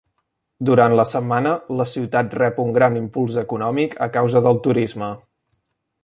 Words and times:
Durant 0.67 0.93
la 0.99 1.03
setmana 1.09 1.51
la 1.81 1.85
ciutat 1.91 2.33
rep 2.41 2.59
un 2.65 2.73
gran 2.79 2.97
impuls 3.03 3.37
econòmic 3.45 3.93
a 4.09 4.11
causa 4.19 4.43
del 4.47 4.59
turisme. 4.69 5.11